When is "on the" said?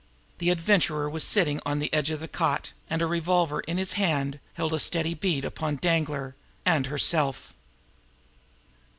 1.63-1.93